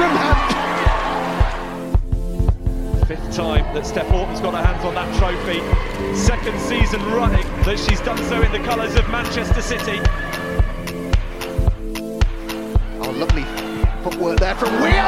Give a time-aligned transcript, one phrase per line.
[0.00, 0.16] from.
[3.06, 5.60] Fifth time that Steph Houghton's got her hands on that trophy.
[6.16, 10.00] Second season running that she's done so in the colours of Manchester City.
[13.02, 13.44] Oh, lovely
[14.04, 15.04] footwork there from Weir.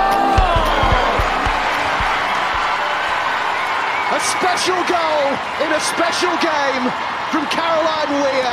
[4.12, 5.24] A special goal
[5.64, 6.84] in a special game
[7.30, 8.52] from Caroline Weir.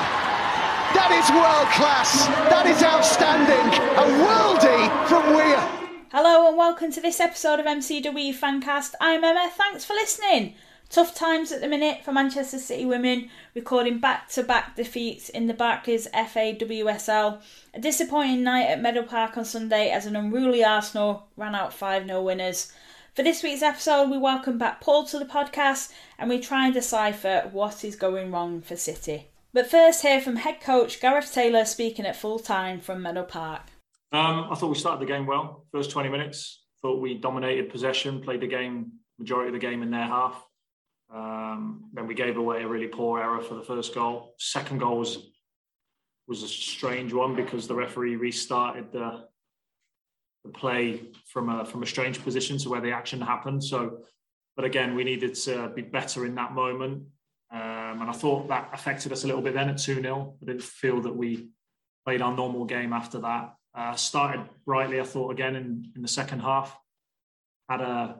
[0.95, 2.27] That is world class.
[2.49, 3.67] That is outstanding.
[3.97, 5.78] A worldie from Weir.
[6.11, 8.95] Hello and welcome to this episode of MCW Fancast.
[8.99, 9.47] I'm Emma.
[9.55, 10.55] Thanks for listening.
[10.89, 16.07] Tough times at the minute for Manchester City women, recording back-to-back defeats in the Barclays
[16.07, 17.39] FA WSL.
[17.75, 22.23] A disappointing night at Meadow Park on Sunday as an unruly Arsenal ran out 5-0
[22.23, 22.73] winners.
[23.13, 26.73] For this week's episode, we welcome back Paul to the podcast and we try and
[26.73, 29.27] decipher what is going wrong for City.
[29.53, 33.61] But first, hear from head coach Gareth Taylor speaking at full time from Meadow Park.
[34.11, 35.65] Um, I thought we started the game well.
[35.71, 39.91] First 20 minutes, thought we dominated possession, played the game, majority of the game in
[39.91, 40.43] their half.
[41.13, 44.35] Um, then we gave away a really poor error for the first goal.
[44.37, 45.17] Second goal was
[46.27, 49.25] was a strange one because the referee restarted the
[50.43, 53.63] the play from a from a strange position to where the action happened.
[53.63, 54.03] So,
[54.55, 57.03] but again, we needed to be better in that moment.
[57.51, 60.35] Um, and I thought that affected us a little bit then at 2 0.
[60.41, 61.49] I didn't feel that we
[62.05, 63.55] played our normal game after that.
[63.75, 66.77] Uh, started brightly, I thought, again in, in the second half.
[67.69, 68.17] Had a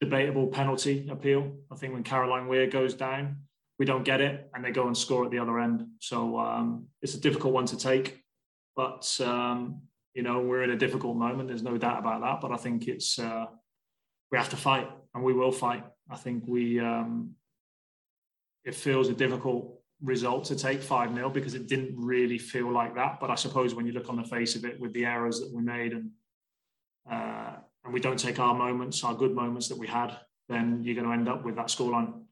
[0.00, 1.52] debatable penalty appeal.
[1.70, 3.38] I think when Caroline Weir goes down,
[3.78, 5.86] we don't get it and they go and score at the other end.
[5.98, 8.20] So um, it's a difficult one to take.
[8.76, 9.82] But, um,
[10.14, 11.48] you know, we're in a difficult moment.
[11.48, 12.40] There's no doubt about that.
[12.40, 13.46] But I think it's, uh,
[14.30, 15.84] we have to fight and we will fight.
[16.08, 17.34] I think we, um,
[18.64, 22.94] it feels a difficult result to take 5 0 because it didn't really feel like
[22.94, 23.18] that.
[23.20, 25.52] But I suppose when you look on the face of it with the errors that
[25.52, 26.10] we made and
[27.10, 27.54] uh,
[27.84, 30.16] and we don't take our moments, our good moments that we had,
[30.48, 32.22] then you're going to end up with that scoreline.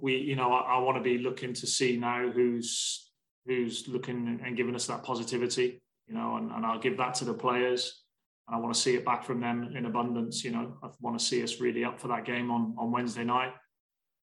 [0.00, 3.10] We, you know, I, I want to be looking to see now who's
[3.46, 7.24] who's looking and giving us that positivity, you know, and, and I'll give that to
[7.24, 8.02] the players.
[8.48, 10.42] I want to see it back from them in abundance.
[10.42, 13.24] You know, I want to see us really up for that game on, on Wednesday
[13.24, 13.52] night,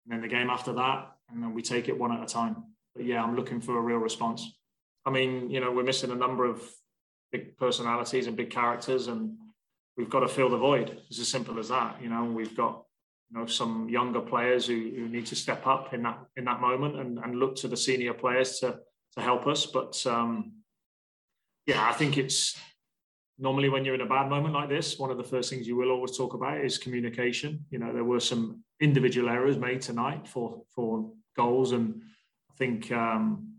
[0.05, 2.63] and then the game after that, and then we take it one at a time.
[2.95, 4.51] But yeah, I'm looking for a real response.
[5.05, 6.61] I mean, you know, we're missing a number of
[7.31, 9.37] big personalities and big characters, and
[9.97, 11.01] we've got to fill the void.
[11.09, 12.01] It's as simple as that.
[12.01, 12.83] You know, we've got
[13.31, 16.61] you know some younger players who, who need to step up in that in that
[16.61, 18.79] moment and, and look to the senior players to
[19.15, 19.65] to help us.
[19.65, 20.53] But um,
[21.65, 22.59] yeah, I think it's
[23.39, 25.75] normally when you're in a bad moment like this, one of the first things you
[25.75, 27.65] will always talk about is communication.
[27.71, 32.01] You know, there were some individual errors made tonight for for goals, and
[32.49, 33.55] I think um,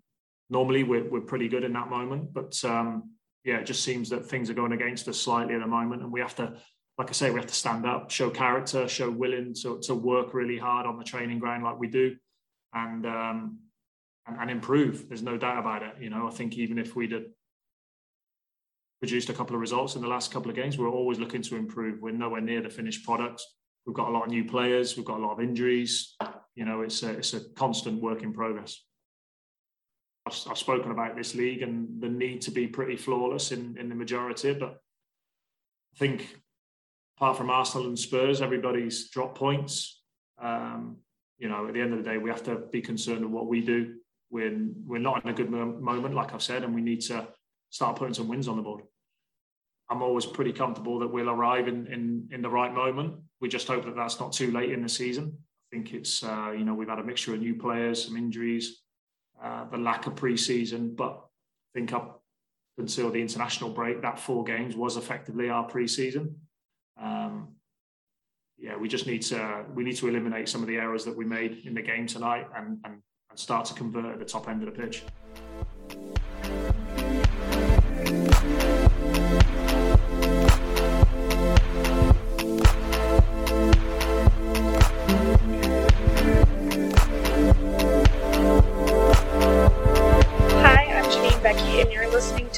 [0.51, 3.11] normally we're we're pretty good in that moment, but um,
[3.45, 6.13] yeah, it just seems that things are going against us slightly at the moment, and
[6.13, 6.55] we have to,
[6.99, 10.35] like I say, we have to stand up, show character, show willing to to work
[10.35, 12.17] really hard on the training ground like we do,
[12.75, 13.59] and um,
[14.27, 15.09] and, and improve.
[15.09, 15.95] There's no doubt about it.
[16.01, 17.25] You know, I think even if we'd have
[19.01, 21.57] produced a couple of results in the last couple of games, we're always looking to
[21.57, 22.01] improve.
[22.01, 23.43] We're nowhere near the finished product.
[23.85, 24.97] We've got a lot of new players.
[24.97, 26.15] We've got a lot of injuries.
[26.55, 28.83] You know, it's a, it's a constant work in progress.
[30.27, 33.89] I've, I've, spoken about this league and the need to be pretty flawless in, in
[33.89, 34.79] the majority, but
[35.95, 36.37] I think
[37.17, 40.01] apart from Arsenal and Spurs, everybody's dropped points.
[40.41, 40.97] Um,
[41.39, 43.47] you know, at the end of the day, we have to be concerned with what
[43.47, 43.97] we do.
[44.31, 47.27] We're, we're not in a good moment, like I've said, and we need to
[47.71, 48.83] start putting some wins on the board.
[49.91, 53.15] I'm always pretty comfortable that we'll arrive in, in, in the right moment.
[53.41, 55.37] We just hope that that's not too late in the season.
[55.73, 58.83] I think it's, uh, you know, we've had a mixture of new players, some injuries,
[59.43, 62.23] uh, the lack of pre-season, but I think up
[62.77, 66.37] until the international break, that four games was effectively our pre-season.
[67.01, 67.55] Um,
[68.59, 71.25] yeah, we just need to we need to eliminate some of the errors that we
[71.25, 74.63] made in the game tonight and, and, and start to convert at the top end
[74.63, 75.05] of the pitch.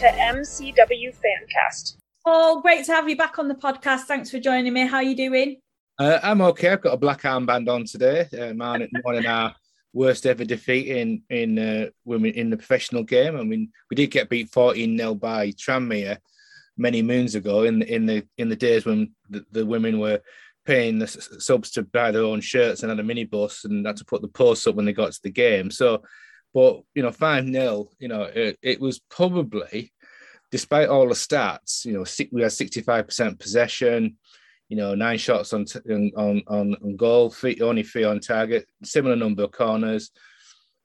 [0.04, 1.96] To MCW Fancast.
[2.26, 4.00] Oh, great to have you back on the podcast.
[4.00, 4.86] Thanks for joining me.
[4.86, 5.56] How are you doing?
[5.98, 6.72] Uh, I'm okay.
[6.72, 8.28] I've got a black armband on today.
[8.38, 9.54] Uh, mine, one of our
[9.94, 13.34] worst ever defeat in in uh, women in the professional game.
[13.34, 16.18] I mean, we did get beat 14 0 by Tranmere
[16.76, 20.20] many moons ago in the in the in the days when the, the women were
[20.66, 24.04] paying the subs to buy their own shirts and had a minibus and had to
[24.04, 25.70] put the posts up when they got to the game.
[25.70, 26.02] So
[26.54, 29.92] but you know, five 0 you know, it, it, was probably
[30.54, 34.16] despite all the stats, you know, we had 65% possession,
[34.68, 35.66] you know, nine shots on
[36.16, 40.12] on on, on goal, three, only three on target, similar number of corners,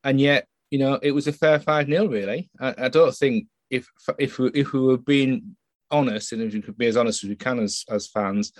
[0.03, 3.45] and yet, you know, it was a fair five 0 Really, I, I, don't think
[3.69, 3.87] if
[4.17, 5.55] if we if we were being
[5.91, 8.51] honest and if we could be as honest as we can as as fans,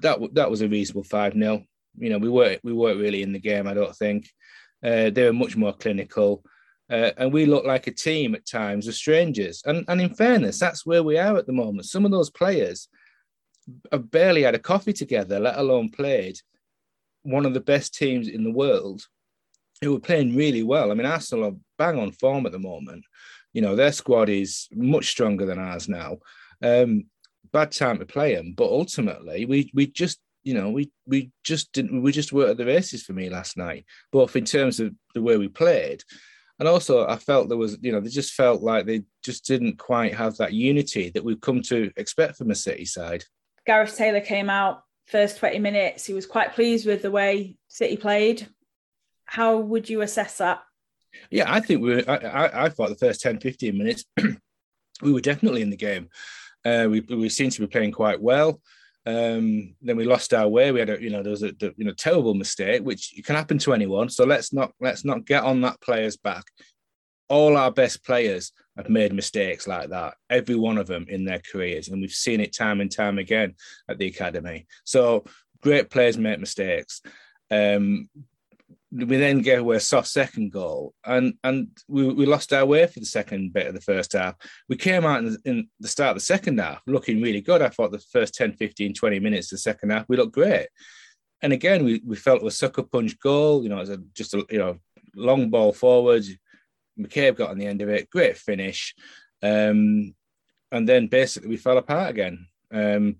[0.00, 1.62] that that was a reasonable five 0
[1.98, 3.66] You know, we weren't we weren't really in the game.
[3.66, 4.30] I don't think
[4.82, 6.42] uh, they were much more clinical.
[6.92, 9.62] Uh, and we look like a team at times of strangers.
[9.64, 11.86] And, and in fairness, that's where we are at the moment.
[11.86, 12.88] Some of those players
[13.90, 16.36] have barely had a coffee together, let alone played
[17.22, 19.06] one of the best teams in the world
[19.80, 20.90] who are playing really well.
[20.90, 23.06] I mean, Arsenal are bang on form at the moment.
[23.54, 26.18] You know, their squad is much stronger than ours now.
[26.62, 27.06] Um,
[27.52, 31.72] bad time to play them, but ultimately, we we just you know we we just
[31.72, 34.94] didn't we just weren't at the races for me last night, both in terms of
[35.14, 36.02] the way we played
[36.62, 39.78] and also, I felt there was, you know, they just felt like they just didn't
[39.78, 43.24] quite have that unity that we've come to expect from a City side.
[43.66, 46.06] Gareth Taylor came out first 20 minutes.
[46.06, 48.46] He was quite pleased with the way City played.
[49.24, 50.62] How would you assess that?
[51.32, 54.04] Yeah, I think we were, I, I, thought the first 10, 15 minutes,
[55.02, 56.10] we were definitely in the game.
[56.64, 58.60] Uh, we, we seemed to be playing quite well.
[59.04, 60.70] Um, then we lost our way.
[60.70, 63.58] We had a, you know, there was a, you know, terrible mistake, which can happen
[63.58, 64.08] to anyone.
[64.08, 66.44] So let's not let's not get on that player's back.
[67.28, 71.40] All our best players have made mistakes like that, every one of them in their
[71.50, 73.54] careers, and we've seen it time and time again
[73.88, 74.66] at the academy.
[74.84, 75.24] So
[75.60, 77.02] great players make mistakes.
[77.50, 78.08] Um,
[78.92, 82.86] we then gave away a soft second goal and and we, we lost our way
[82.86, 84.34] for the second bit of the first half.
[84.68, 87.62] We came out in, in, the start of the second half looking really good.
[87.62, 90.68] I thought the first 10 15 20 minutes of the second half we looked great.
[91.40, 93.98] And again we, we felt it was sucker punch goal you know it was a,
[94.14, 94.78] just a you know
[95.16, 96.24] long ball forward.
[97.00, 98.94] McCabe got on the end of it great finish.
[99.42, 100.14] Um,
[100.70, 102.46] and then basically we fell apart again.
[102.70, 103.16] Um,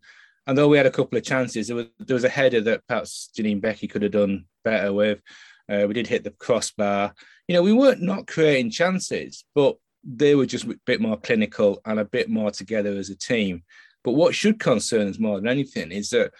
[0.46, 2.86] and though we had a couple of chances there was, there was a header that
[2.86, 5.20] perhaps Janine Beckie could have done better with
[5.69, 7.14] uh, we did hit the crossbar.
[7.49, 11.81] You know, we weren't not creating chances, but they were just a bit more clinical
[11.85, 13.62] and a bit more together as a team.
[14.05, 16.32] But what should concern us more than anything is that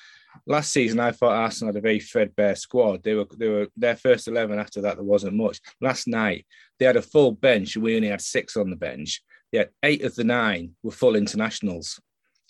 [0.47, 3.03] last season I thought Arsenal had a very threadbare squad.
[3.03, 4.59] They were they were their first eleven.
[4.59, 5.61] After that, there wasn't much.
[5.81, 6.47] Last night
[6.79, 7.77] they had a full bench.
[7.77, 9.23] We only had six on the bench.
[9.53, 12.01] Yet eight of the nine were full internationals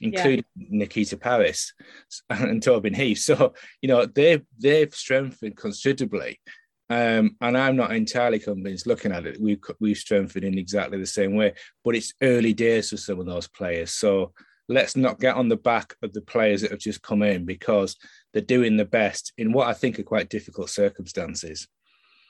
[0.02, 0.66] including yeah.
[0.70, 1.72] Nikita Parris
[2.30, 3.18] and Tobin Heath.
[3.18, 6.40] So, you know, they've they've strengthened considerably.
[6.90, 11.06] Um, and I'm not entirely convinced looking at it, we've, we've strengthened in exactly the
[11.06, 13.92] same way, but it's early days for some of those players.
[13.92, 14.32] So
[14.68, 17.96] let's not get on the back of the players that have just come in because
[18.32, 21.66] they're doing the best in what I think are quite difficult circumstances.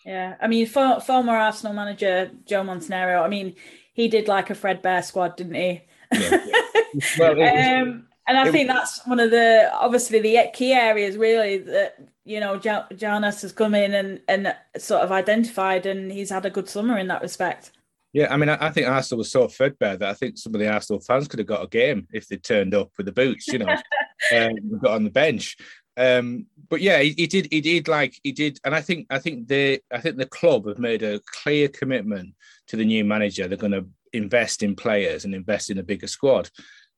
[0.05, 3.55] Yeah, I mean, for, former Arsenal manager Joe Montemurro, I mean,
[3.93, 5.83] he did like a Fred Bear squad, didn't he?
[6.13, 6.45] Yeah.
[7.19, 11.97] well, um, and I think that's one of the obviously the key areas really that
[12.25, 16.51] you know Jonas has come in and and sort of identified, and he's had a
[16.51, 17.73] good summer in that respect.
[18.13, 20.55] Yeah, I mean, I, I think Arsenal was so fed threadbare that I think some
[20.55, 23.13] of the Arsenal fans could have got a game if they turned up with the
[23.13, 23.75] boots, you know,
[24.37, 25.57] um, got on the bench.
[25.97, 27.49] Um, but yeah, he, he, did.
[27.51, 30.67] He did like he did, and I think I think the I think the club
[30.67, 32.35] have made a clear commitment
[32.69, 33.49] to the new manager.
[33.49, 36.51] They're going to invest in players and invest in a bigger squad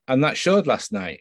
[0.09, 1.21] and that showed last night.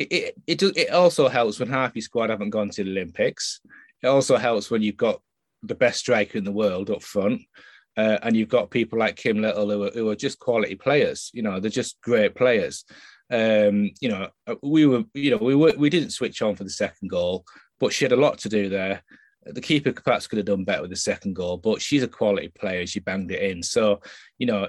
[0.00, 3.60] It, it, it, it also helps when half your squad haven't gone to the Olympics.
[4.02, 5.20] It also helps when you've got
[5.62, 7.42] the best striker in the world up front.
[7.96, 11.30] Uh, and you've got people like Kim Little who are, who are just quality players.
[11.34, 12.84] You know, they're just great players.
[13.30, 16.64] Um, you know, uh, we were, you know, we were, we didn't switch on for
[16.64, 17.44] the second goal,
[17.78, 19.02] but she had a lot to do there.
[19.44, 22.48] The keeper perhaps could have done better with the second goal, but she's a quality
[22.48, 22.86] player.
[22.86, 23.62] She banged it in.
[23.62, 24.00] So,
[24.38, 24.68] you know,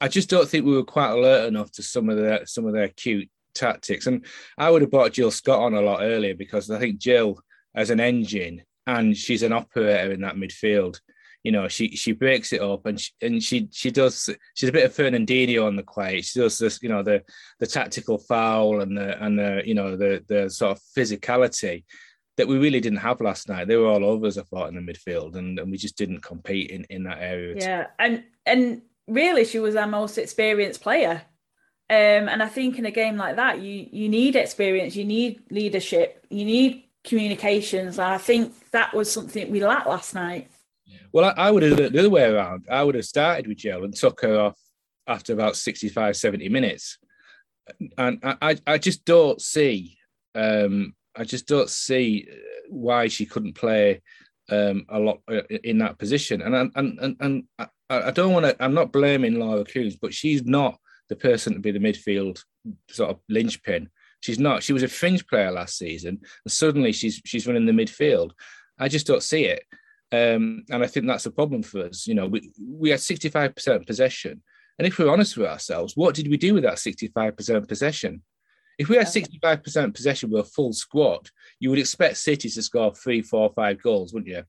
[0.00, 2.72] I just don't think we were quite alert enough to some of their some of
[2.72, 4.06] their cute tactics.
[4.06, 4.24] And
[4.58, 7.40] I would have brought Jill Scott on a lot earlier because I think Jill
[7.74, 11.00] as an engine and she's an operator in that midfield.
[11.42, 14.30] You know, she she breaks it up and she, and she she does.
[14.54, 16.24] She's a bit of Fernandinho on the quiet.
[16.24, 17.24] She does this, you know, the
[17.58, 21.82] the tactical foul and the and the you know the the sort of physicality
[22.36, 23.68] that we really didn't have last night.
[23.68, 26.22] They were all over us, I thought, in the midfield, and, and we just didn't
[26.22, 27.56] compete in, in that area.
[27.58, 31.22] Yeah, and and really she was our most experienced player.
[31.92, 35.42] Um, and I think in a game like that, you you need experience, you need
[35.50, 37.98] leadership, you need communications.
[37.98, 40.50] And I think that was something we lacked last night.
[41.12, 42.64] Well, I, I would have the other way around.
[42.70, 44.58] I would have started with Jill and took her off
[45.06, 46.96] after about 65, 70 minutes.
[47.98, 49.98] And I, I just don't see,
[50.34, 52.26] um, I just don't see
[52.70, 54.00] why she couldn't play
[54.50, 56.40] um, a lot uh, in that position.
[56.40, 57.44] And and and and
[57.90, 58.64] I don't want to.
[58.64, 60.78] I'm not blaming Laura Coombs, but she's not
[61.12, 62.42] the person to be the midfield
[62.88, 63.90] sort of linchpin.
[64.20, 64.62] She's not.
[64.62, 68.30] She was a fringe player last season, and suddenly she's she's running the midfield.
[68.78, 69.62] I just don't see it,
[70.10, 72.06] um, and I think that's a problem for us.
[72.06, 74.42] You know, we we had sixty five percent possession,
[74.78, 77.68] and if we're honest with ourselves, what did we do with that sixty five percent
[77.68, 78.22] possession?
[78.78, 81.28] If we had sixty five percent possession with a full squad,
[81.60, 84.44] you would expect City to score three, four, five goals, wouldn't you?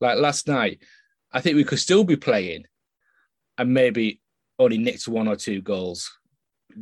[0.00, 0.82] Like last night,
[1.32, 2.64] I think we could still be playing,
[3.58, 4.20] and maybe
[4.60, 6.08] only nicked one or two goals.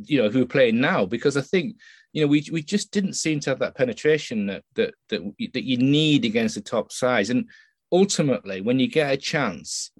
[0.03, 1.75] You know, who are playing now, because I think
[2.13, 5.21] you know, we we just didn't seem to have that penetration that that that,
[5.53, 7.29] that you need against the top size.
[7.29, 7.49] And
[7.91, 9.91] ultimately, when you get a chance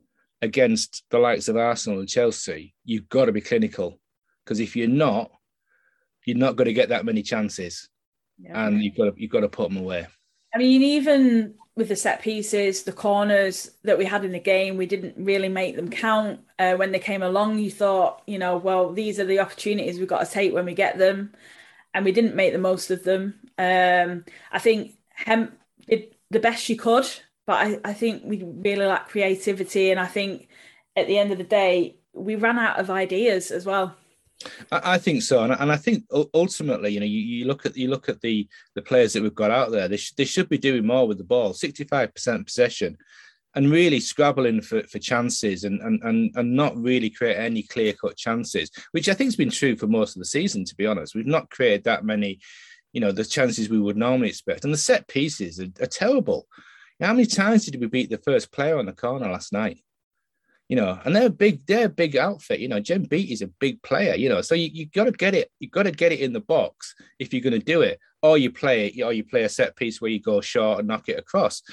[0.42, 4.00] against the likes of Arsenal and Chelsea, you've got to be clinical.
[4.44, 5.32] Because if you're not,
[6.26, 7.90] you're not going to get that many chances,
[8.40, 8.66] yeah.
[8.66, 10.08] and you've got to you've got to put them away.
[10.54, 14.78] I mean, even with the set pieces, the corners that we had in the game,
[14.78, 16.42] we didn't really make them count.
[16.60, 20.08] Uh, when they came along, you thought, you know, well, these are the opportunities we've
[20.08, 21.34] got to take when we get them
[21.94, 23.40] and we didn't make the most of them.
[23.58, 25.58] Um, I think Hemp
[25.88, 27.08] did the best she could,
[27.48, 29.90] but I, I think we really lack creativity.
[29.90, 30.50] And I think
[30.96, 33.96] at the end of the day, we ran out of ideas as well.
[34.72, 37.90] I, think so, and, and I think ultimately, you know, you, you, look at you
[37.90, 39.90] look at the the players that we've got out there.
[39.90, 41.54] They, sh- they should be doing more with the ball.
[41.54, 42.98] Sixty five percent possession
[43.56, 47.94] and really scrabbling for, for chances and, and, and, and not really create any clear
[47.94, 50.86] cut chances, which I think has been true for most of the season, to be
[50.86, 51.16] honest.
[51.16, 52.40] We've not created that many,
[52.94, 54.66] you know, the chances we would normally expect.
[54.66, 56.48] And the set pieces are, are terrible.
[57.02, 59.80] How many times did we beat the first player on the corner last night?
[60.70, 62.60] You know, and they're a big, they're a big outfit.
[62.60, 65.34] You know, Jen Beattie's a big player, you know, so you, you got to get
[65.34, 68.00] it, you got to get it in the box if you're going to do it,
[68.22, 70.88] or you play it, or you play a set piece where you go short and
[70.88, 71.64] knock it across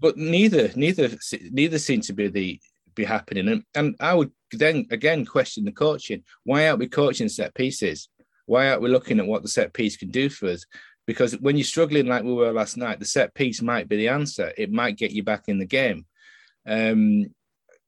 [0.00, 1.08] but neither neither
[1.52, 2.60] neither seem to be the
[2.94, 3.48] be happening.
[3.48, 6.24] And, and I would then again question the coaching.
[6.44, 8.08] Why aren't we coaching set pieces?
[8.46, 10.64] Why aren't we looking at what the set piece can do for us?
[11.06, 14.08] Because when you're struggling like we were last night, the set piece might be the
[14.08, 14.52] answer.
[14.56, 16.06] It might get you back in the game.
[16.66, 17.26] Um,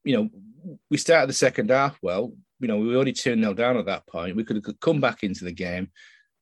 [0.05, 2.33] you know, we started the second half well.
[2.61, 4.37] You know, we were only 2 0 down at that point.
[4.37, 5.91] We could have come back into the game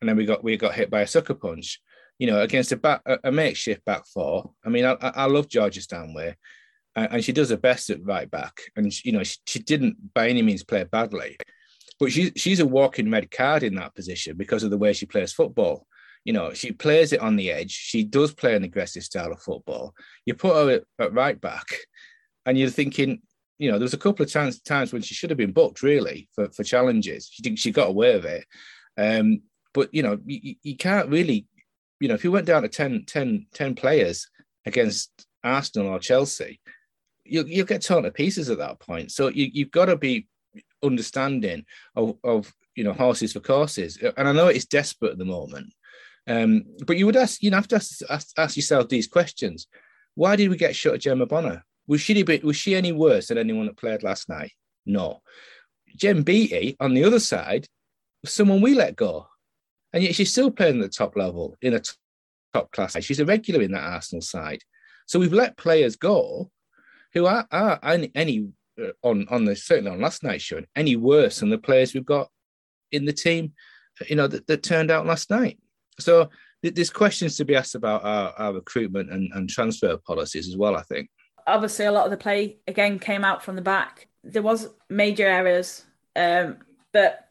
[0.01, 1.81] and then we got we got hit by a sucker punch
[2.23, 4.53] you know, against a back a, makeshift back four.
[4.65, 6.37] I mean, I, I love Georgia Stanway,
[6.95, 10.29] and she does her best at right back, and you know, she, she didn't by
[10.29, 11.37] any means play badly,
[11.99, 15.05] but she's she's a walking red card in that position because of the way she
[15.05, 15.85] plays football.
[16.25, 17.73] You know, she plays it on the edge.
[17.73, 19.93] She does play an aggressive style of football.
[20.25, 21.67] You put her at right back,
[22.47, 23.23] and you're thinking,
[23.59, 25.83] you know, there was a couple of times times when she should have been booked
[25.83, 27.29] really for, for challenges.
[27.31, 28.47] She she got away with it,
[28.97, 29.43] um,
[29.73, 31.47] but you know, you, you can't really
[32.03, 34.29] you know, if you went down to 10, 10, 10 players
[34.67, 36.61] against Arsenal or Chelsea,
[37.25, 39.13] you'll, you'll get torn to pieces at that point.
[39.13, 40.27] So you, you've got to be
[40.83, 43.99] understanding of, of, you know, horses for courses.
[44.17, 45.73] And I know it's desperate at the moment,
[46.27, 49.69] um, but you would ask, you have to ask, ask, ask yourself these questions.
[50.17, 51.65] Why did we get shut at Gemma Bonner?
[51.87, 54.53] Was she, was she any worse than anyone that played last night?
[54.87, 55.21] No.
[55.97, 57.67] Jen Beattie, on the other side,
[58.23, 59.27] was someone we let go
[59.93, 61.93] and yet she's still playing at the top level in a t-
[62.53, 62.97] top class.
[63.03, 64.61] She's a regular in that Arsenal side.
[65.07, 66.51] So we've let players go
[67.13, 68.49] who are, are any, any
[68.83, 72.07] uh, on on the certainly on last night's show any worse than the players we've
[72.07, 72.29] got
[72.91, 73.53] in the team,
[74.09, 75.59] you know, that, that turned out last night.
[75.99, 76.31] So
[76.63, 80.57] th- there's questions to be asked about our, our recruitment and, and transfer policies as
[80.57, 80.77] well.
[80.77, 81.11] I think.
[81.47, 84.09] Obviously, a lot of the play again came out from the back.
[84.25, 85.85] There was major errors,
[86.15, 86.59] um,
[86.93, 87.27] but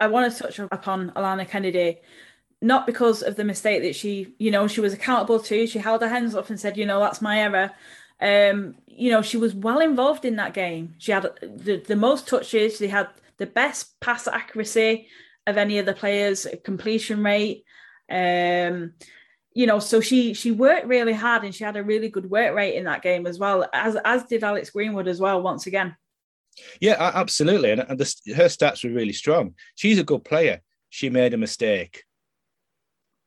[0.00, 2.00] I want to touch upon Alana Kennedy,
[2.60, 5.66] not because of the mistake that she, you know, she was accountable to.
[5.66, 7.70] She held her hands up and said, you know, that's my error.
[8.20, 10.94] Um, you know, she was well involved in that game.
[10.98, 12.78] She had the, the most touches.
[12.78, 15.08] She had the best pass accuracy
[15.46, 17.64] of any of the players, completion rate.
[18.10, 18.94] Um,
[19.54, 22.54] you know, so she she worked really hard and she had a really good work
[22.54, 25.42] rate in that game as well, as as did Alex Greenwood as well.
[25.42, 25.96] Once again.
[26.80, 27.70] Yeah, absolutely.
[27.70, 29.54] And, the, her stats were really strong.
[29.74, 30.60] She's a good player.
[30.90, 32.04] She made a mistake.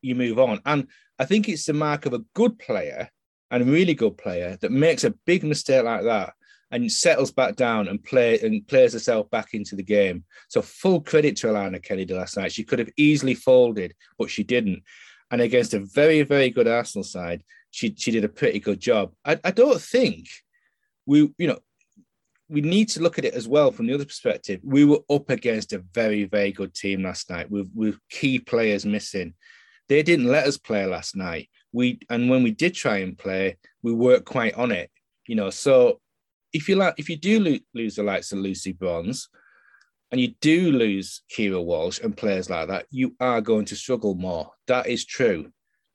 [0.01, 0.61] You move on.
[0.65, 3.09] And I think it's the mark of a good player
[3.49, 6.33] and a really good player that makes a big mistake like that
[6.71, 10.23] and settles back down and play and plays herself back into the game.
[10.49, 12.51] So full credit to Alana Kennedy last night.
[12.51, 14.83] She could have easily folded, but she didn't.
[15.35, 19.11] And against a very, very good Arsenal side, she she did a pretty good job.
[19.25, 20.29] I, I don't think
[21.05, 21.59] we, you know,
[22.47, 24.61] we need to look at it as well from the other perspective.
[24.63, 28.85] We were up against a very, very good team last night with, with key players
[28.85, 29.33] missing.
[29.89, 31.49] They didn't let us play last night.
[31.73, 34.89] We and when we did try and play, we weren't quite on it.
[35.27, 35.99] You know, so
[36.53, 39.27] if you like, if you do lo- lose the likes of Lucy Bronze,
[40.11, 44.15] and you do lose Keira Walsh and players like that, you are going to struggle
[44.15, 44.51] more.
[44.67, 45.51] That is true.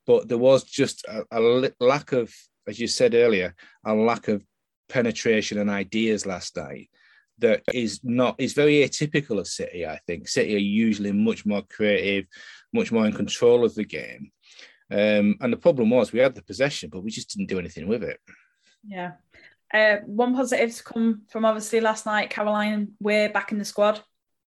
[0.06, 2.34] But there was just a, a lack of,
[2.66, 4.44] as you said earlier, a lack of
[4.88, 6.90] penetration and ideas last night
[7.38, 9.86] that is not is very atypical of City.
[9.86, 12.26] I think City are usually much more creative,
[12.72, 14.30] much more in control of the game.
[14.90, 17.86] Um, and the problem was we had the possession, but we just didn't do anything
[17.86, 18.18] with it.
[18.86, 19.12] Yeah.
[19.72, 24.00] Uh, one positive to come from obviously last night, Caroline Weir back in the squad.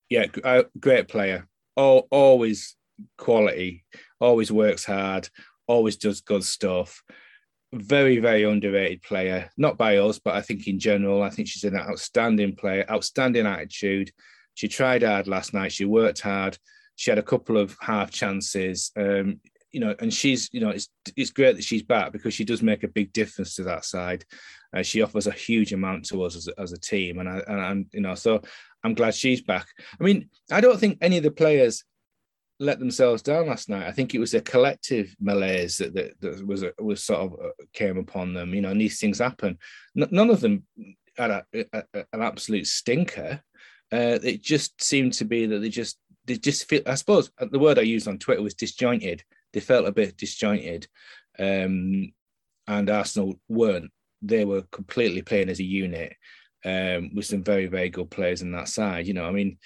[0.10, 1.48] Yeah, uh, great player.
[1.76, 2.76] Always
[3.18, 3.86] quality,
[4.20, 5.30] always works hard,
[5.68, 7.02] always does good stuff.
[7.74, 9.50] Very, very underrated player.
[9.58, 13.46] Not by us, but I think in general, I think she's an outstanding player, outstanding
[13.46, 14.12] attitude.
[14.56, 15.72] She tried hard last night.
[15.72, 16.58] She worked hard.
[16.98, 18.92] She had a couple of half chances.
[18.98, 19.40] Um,
[19.72, 22.62] you know, and she's, you know, it's it's great that she's back because she does
[22.62, 24.26] make a big difference to that side.
[24.76, 27.42] Uh, she offers a huge amount to us as a, as a team, and I
[27.48, 28.42] and, you know, so
[28.84, 29.68] I'm glad she's back.
[30.00, 31.84] I mean, I don't think any of the players
[32.60, 33.88] let themselves down last night.
[33.88, 37.50] I think it was a collective malaise that that, that was was sort of uh,
[37.74, 38.54] came upon them.
[38.54, 39.58] You know, and these things happen.
[39.98, 40.66] N- none of them
[41.18, 43.42] had a, a, an absolute stinker.
[43.92, 46.82] Uh, it just seemed to be that they just they just feel.
[46.86, 49.24] I suppose the word I used on Twitter was disjointed.
[49.54, 50.88] They felt a bit disjointed,
[51.40, 52.12] um,
[52.68, 53.92] and Arsenal weren't.
[54.22, 56.14] They were completely playing as a unit
[56.64, 59.08] um, with some very, very good players on that side.
[59.08, 59.58] You know, I mean,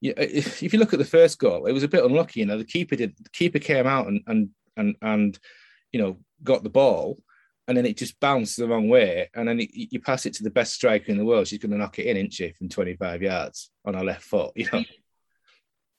[0.00, 2.40] if, if you look at the first goal, it was a bit unlucky.
[2.40, 5.38] You know, the keeper did the keeper came out and and and and
[5.92, 7.18] you know got the ball,
[7.66, 10.42] and then it just bounced the wrong way, and then it, you pass it to
[10.42, 11.48] the best striker in the world.
[11.48, 14.22] She's going to knock it in, isn't she, from twenty five yards on her left
[14.22, 14.52] foot?
[14.54, 14.84] You know.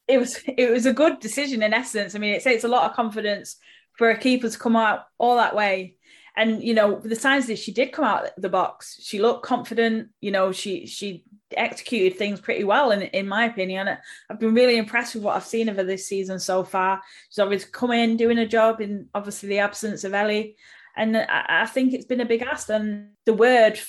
[0.07, 2.15] It was it was a good decision in essence.
[2.15, 3.57] I mean, it takes a lot of confidence
[3.97, 5.95] for a keeper to come out all that way.
[6.35, 10.09] And you know the times that she did come out the box she looked confident
[10.21, 11.23] you know she she
[11.55, 13.89] executed things pretty well in in my opinion.
[14.29, 17.01] I've been really impressed with what i've seen of her this season so far.
[17.29, 20.57] She's always come in doing a job in obviously the absence of ellie.
[20.95, 22.69] And i, I think it's been a big ask.
[22.69, 23.79] And the word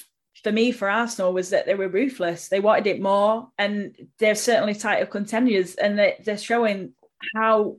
[0.42, 2.48] for me for Arsenal was that they were ruthless.
[2.48, 6.92] They wanted it more, and they're certainly title contenders, and they, they're showing
[7.34, 7.76] how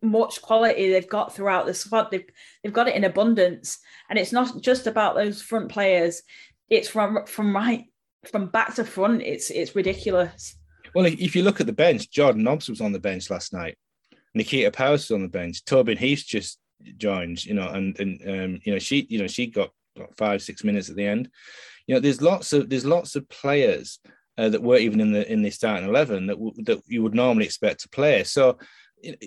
[0.00, 2.10] much quality they've got throughout the squad.
[2.10, 2.28] They've
[2.62, 6.22] they've got it in abundance, and it's not just about those front players.
[6.70, 7.86] It's from from right
[8.30, 9.22] from back to front.
[9.22, 10.56] It's it's ridiculous.
[10.94, 13.76] Well, if you look at the bench, Jordan Nobbs was on the bench last night.
[14.34, 15.64] Nikita Parris was on the bench.
[15.64, 16.58] Tobin Heath just
[16.96, 20.42] joined, you know, and and um, you know she you know she got, got five
[20.42, 21.28] six minutes at the end.
[21.88, 23.98] You know, there's lots of there's lots of players
[24.36, 27.14] uh, that weren't even in the in the starting eleven that w- that you would
[27.14, 28.22] normally expect to play.
[28.22, 28.58] So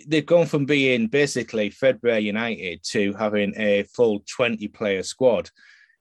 [0.08, 5.50] they've gone from being basically Fredbear United to having a full 20 player squad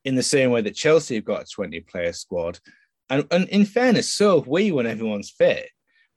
[0.04, 2.58] in the same way that Chelsea have got a 20 player squad.
[3.08, 5.68] And, and in fairness, so have we when everyone's fit.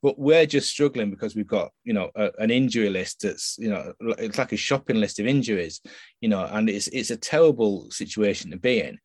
[0.02, 3.70] But we're just struggling because we've got, you know, a, an injury list that's, you
[3.70, 5.80] know, it's like a shopping list of injuries,
[6.20, 9.00] you know, and it's it's a terrible situation to be in.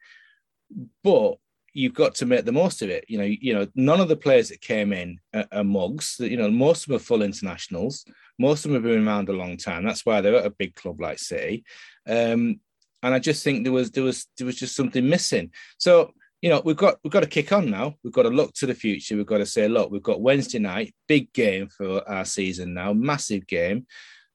[1.03, 1.39] But
[1.75, 3.05] you've got to make the most of it.
[3.09, 6.17] You know, you know, none of the players that came in are, are mugs.
[6.19, 8.05] You know, most of them are full internationals.
[8.39, 9.85] Most of them have been around a long time.
[9.85, 11.65] That's why they're at a big club like City.
[12.07, 12.61] Um,
[13.03, 15.53] and I just think there was there was there was just something missing.
[15.79, 17.95] So you know we've got we've got to kick on now.
[18.03, 19.17] We've got to look to the future.
[19.17, 22.93] We've got to say, look, we've got Wednesday night, big game for our season now,
[22.93, 23.87] massive game.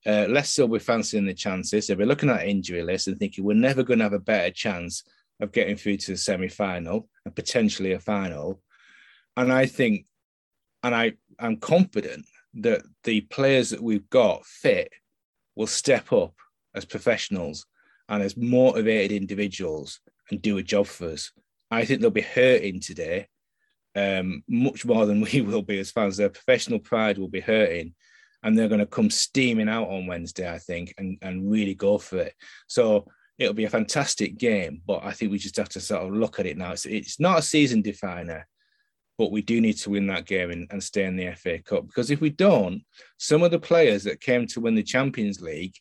[0.06, 1.88] Uh, less so we're fancying the chances.
[1.88, 4.52] So we're looking at injury list and thinking we're never going to have a better
[4.52, 5.04] chance
[5.44, 8.62] of getting through to the semi-final and potentially a final.
[9.38, 10.06] And I think,
[10.82, 12.26] and I I'm confident
[12.56, 14.92] that the players that we've got fit
[15.56, 16.34] will step up
[16.76, 17.66] as professionals
[18.10, 21.32] and as motivated individuals and do a job for us.
[21.72, 23.28] I think they'll be hurting today,
[23.96, 26.18] um, much more than we will be as fans.
[26.18, 27.96] Their professional pride will be hurting,
[28.44, 31.98] and they're going to come steaming out on Wednesday, I think, and, and really go
[31.98, 32.34] for it.
[32.68, 33.08] So
[33.40, 36.40] it'll be a fantastic game, but I think we just have to sort of look
[36.40, 36.72] at it now.
[36.72, 38.48] It's, it's not a season definer,
[39.18, 41.88] but we do need to win that game and, and stay in the FA Cup
[41.88, 42.84] because if we don't,
[43.18, 45.76] some of the players that came to win the Champions League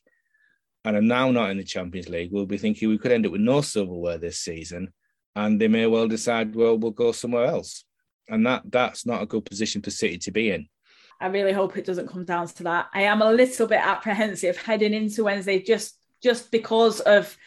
[0.85, 3.31] and are now not in the Champions League will be thinking we could end up
[3.31, 4.91] with no silverware this season,
[5.35, 7.85] and they may well decide, well, we'll go somewhere else,
[8.27, 10.67] and that that's not a good position for City to be in.
[11.21, 12.87] I really hope it doesn't come down to that.
[12.93, 17.37] I am a little bit apprehensive heading into Wednesday just just because of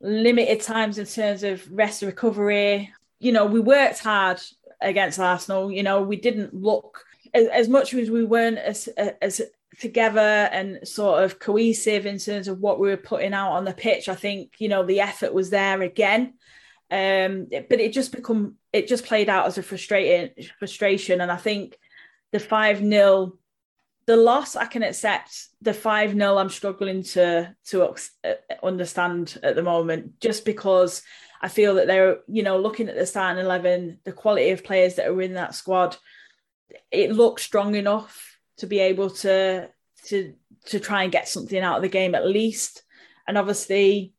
[0.00, 2.92] limited times in terms of rest and recovery.
[3.18, 4.40] You know, we worked hard
[4.80, 5.72] against Arsenal.
[5.72, 8.88] You know, we didn't look as, as much as we weren't as
[9.22, 9.40] as
[9.80, 13.72] together and sort of cohesive in terms of what we were putting out on the
[13.72, 14.08] pitch.
[14.08, 16.34] I think you know the effort was there again.
[16.90, 21.36] Um, but it just become it just played out as a frustrating frustration, and I
[21.36, 21.78] think
[22.32, 23.34] the five 0
[24.08, 25.48] the loss I can accept.
[25.60, 31.02] The five 0 I'm struggling to to uh, understand at the moment, just because
[31.42, 34.94] I feel that they're you know looking at the starting eleven, the quality of players
[34.94, 35.98] that are in that squad,
[36.90, 39.68] it looks strong enough to be able to
[40.06, 42.82] to to try and get something out of the game at least.
[43.26, 44.14] And obviously,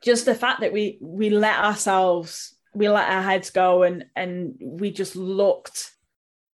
[0.00, 4.54] just the fact that we we let ourselves we let our heads go and and
[4.60, 5.90] we just looked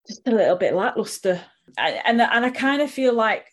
[0.08, 1.42] just a little bit lackluster
[1.78, 3.46] and and I kind of feel like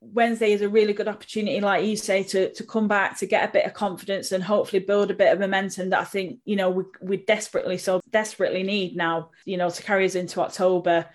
[0.00, 3.48] Wednesday is a really good opportunity, like you say, to to come back to get
[3.48, 6.56] a bit of confidence and hopefully build a bit of momentum that I think you
[6.56, 9.30] know we we desperately so desperately need now.
[9.44, 11.06] You know to carry us into October.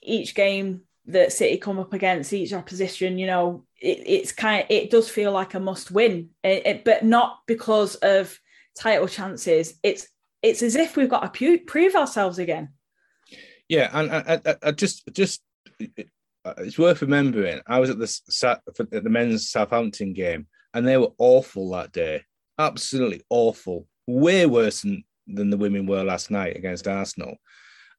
[0.00, 4.66] Each game that City come up against, each opposition, you know, it, it's kind of,
[4.70, 8.38] it does feel like a must win, it, it, but not because of
[8.76, 9.74] title chances.
[9.82, 10.06] It's
[10.42, 12.70] it's as if we've got to prove ourselves again.
[13.68, 15.42] Yeah, and I, I, I just just
[16.58, 17.60] it's worth remembering.
[17.66, 18.60] I was at the
[18.92, 22.22] at the men's Southampton game, and they were awful that day.
[22.58, 23.86] Absolutely awful.
[24.06, 27.36] Way worse than, than the women were last night against Arsenal.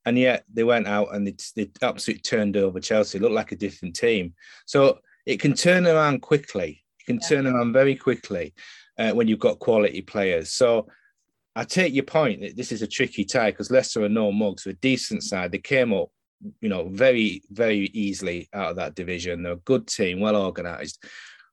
[0.06, 3.18] And yet they went out and they, they absolutely turned over Chelsea.
[3.18, 4.34] It looked like a different team.
[4.66, 6.84] So it can turn around quickly.
[7.00, 7.28] It can yeah.
[7.28, 8.54] turn around very quickly
[8.98, 10.52] uh, when you've got quality players.
[10.52, 10.88] So
[11.56, 14.66] I take your point that this is a tricky tie because Leicester are no mugs,
[14.66, 15.52] a decent side.
[15.52, 16.10] They came up
[16.62, 19.44] you know, very, very easily out of that division.
[19.44, 21.04] They're a good team, well organised,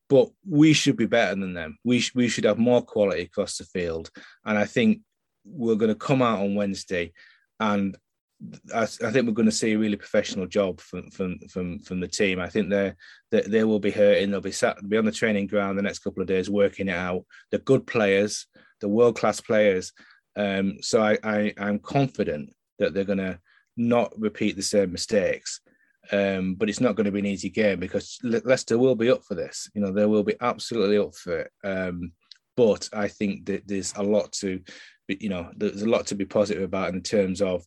[0.09, 1.79] but we should be better than them.
[1.85, 4.11] We, sh- we should have more quality across the field.
[4.45, 5.01] And I think
[5.45, 7.13] we're going to come out on Wednesday
[7.61, 7.97] and
[8.75, 12.01] I, I, think we're going to see a really professional job from from from, from
[12.01, 12.39] the team.
[12.39, 12.93] I think they
[13.31, 14.31] they, they will be hurting.
[14.31, 16.97] They'll be sat be on the training ground the next couple of days working it
[16.97, 17.25] out.
[17.51, 18.47] They're good players.
[18.81, 19.93] They're world class players.
[20.37, 23.39] Um, so I, I I'm confident that they're going to
[23.77, 25.61] not repeat the same mistakes.
[26.13, 29.11] Um, but it's not going to be an easy game because Le- Leicester will be
[29.11, 29.69] up for this.
[29.75, 31.51] You know, they will be absolutely up for it.
[31.65, 32.13] Um,
[32.57, 34.61] but I think that there's a lot to,
[35.09, 37.65] you know, there's a lot to be positive about in terms of,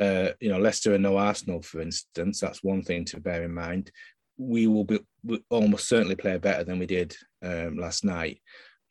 [0.00, 2.40] uh, you know, Leicester and no Arsenal, for instance.
[2.40, 3.90] That's one thing to bear in mind.
[4.38, 8.40] We will be we almost certainly play better than we did um, last night.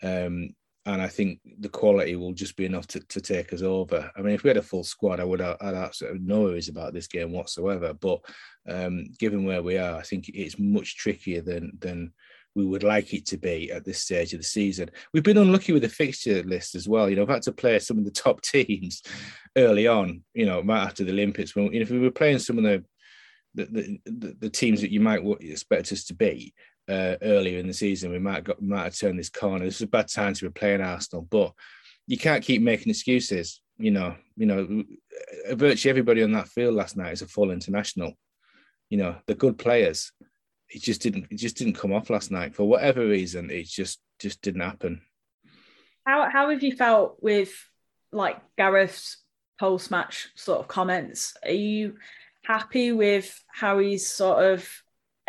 [0.03, 0.51] Um,
[0.86, 4.10] and I think the quality will just be enough to, to take us over.
[4.15, 6.70] I mean, if we had a full squad, I would have I'd absolutely no worries
[6.70, 7.94] about this game whatsoever.
[7.94, 8.20] But
[8.67, 12.13] um, given where we are, I think it's much trickier than than
[12.56, 14.89] we would like it to be at this stage of the season.
[15.13, 17.10] We've been unlucky with the fixture list as well.
[17.10, 19.04] You know, I've had to play some of the top teams
[19.56, 20.24] early on.
[20.34, 22.84] You know, right after the Olympics, when if we were playing some of the
[23.54, 26.54] the, the, the teams that you might expect us to be,
[26.89, 29.65] uh, earlier in the season, we might got might have turned this corner.
[29.65, 31.54] This is a bad time to be playing Arsenal, but
[32.08, 33.62] you can't keep making excuses.
[33.78, 34.84] You know, you know,
[35.52, 38.13] virtually everybody on that field last night is a full international.
[38.89, 40.12] You know, the good players.
[40.70, 41.28] It just didn't.
[41.30, 43.50] It just didn't come off last night for whatever reason.
[43.50, 45.02] It just just didn't happen.
[46.06, 47.52] How how have you felt with
[48.12, 49.17] like Gareth's
[49.60, 51.36] post match sort of comments?
[51.44, 51.98] Are you
[52.44, 54.67] happy with how he's sort of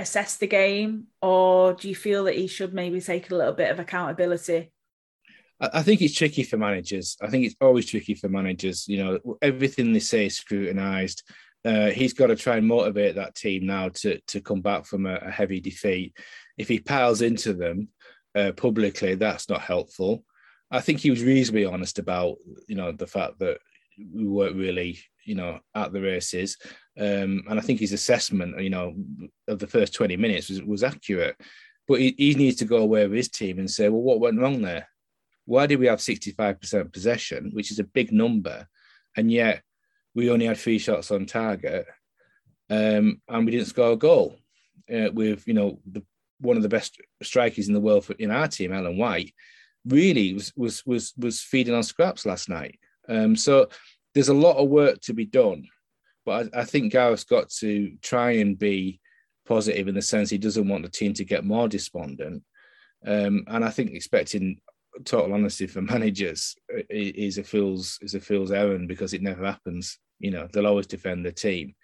[0.03, 3.71] assess the game, or do you feel that he should maybe take a little bit
[3.71, 4.71] of accountability?
[5.61, 7.17] I think it's tricky for managers.
[7.23, 8.89] I think it's always tricky for managers.
[8.89, 11.23] You know, everything they say is scrutinised.
[11.65, 15.07] Uh, he's got to try and motivate that team now to to come back from
[15.07, 16.17] a, a heavy defeat.
[16.59, 17.89] If he piles into them
[18.35, 20.25] uh, publicly, that's not helpful.
[20.73, 23.59] I think he was reasonably honest about you know the fact that
[23.97, 26.57] we weren't really you know at the races.
[26.99, 28.95] Um, and I think his assessment, you know,
[29.49, 31.37] of the first 20 minutes was, was accurate.
[31.89, 34.39] But he, he needs to go away with his team and say, well, what went
[34.39, 34.89] wrong there?
[35.45, 38.67] Why did we have 65% possession, which is a big number,
[39.17, 39.63] and yet
[40.15, 41.87] we only had three shots on target,
[42.71, 44.37] um, and we didn't score a goal
[44.93, 46.05] uh, with, you know, the,
[46.41, 49.35] one of the best strikers in the world for, in our team, Ellen White,
[49.85, 52.79] really was was was was feeding on scraps last night.
[53.09, 53.69] Um, so
[54.15, 55.67] there's a lot of work to be done
[56.25, 59.01] but I, I think Gareth's got to try and be
[59.47, 62.43] positive in the sense he doesn't want the team to get more despondent.
[63.07, 64.61] Um, and I think expecting
[65.05, 66.55] total honesty from managers
[66.89, 69.99] is a fool's is a fool's errand because it never happens.
[70.19, 71.75] You know, they'll always defend the team.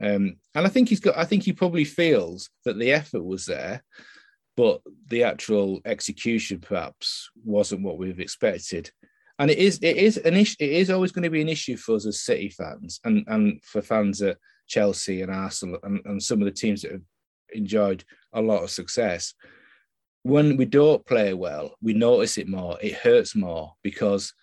[0.00, 1.16] Um, and I think he's got.
[1.16, 3.82] I think he probably feels that the effort was there,
[4.56, 8.90] but the actual execution perhaps wasn't what we've expected
[9.38, 10.56] and it is it is an issue.
[10.60, 13.62] It is always going to be an issue for us as City fans, and and
[13.64, 17.02] for fans at Chelsea and Arsenal and, and some of the teams that have
[17.52, 19.34] enjoyed a lot of success.
[20.22, 22.76] When we don't play well, we notice it more.
[22.80, 24.34] It hurts more because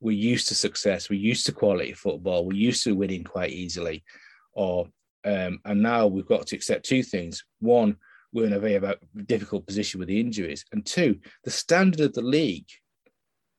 [0.00, 4.04] we're used to success, we're used to quality football, we're used to winning quite easily,
[4.52, 4.86] or
[5.24, 7.44] um, and now we've got to accept two things.
[7.60, 7.96] One,
[8.32, 8.80] we're in a very
[9.26, 12.68] difficult position with the injuries, and two, the standard of the league